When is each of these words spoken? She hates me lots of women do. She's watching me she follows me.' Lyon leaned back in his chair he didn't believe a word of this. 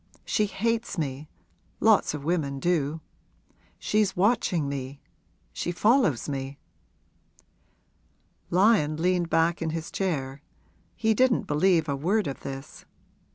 She 0.25 0.47
hates 0.47 0.97
me 0.97 1.29
lots 1.79 2.15
of 2.15 2.23
women 2.23 2.59
do. 2.59 3.01
She's 3.77 4.15
watching 4.15 4.67
me 4.67 4.99
she 5.53 5.71
follows 5.71 6.27
me.' 6.27 6.57
Lyon 8.49 8.97
leaned 8.99 9.29
back 9.29 9.61
in 9.61 9.69
his 9.69 9.91
chair 9.91 10.41
he 10.95 11.13
didn't 11.13 11.43
believe 11.45 11.87
a 11.87 11.95
word 11.95 12.25
of 12.25 12.39
this. 12.39 12.83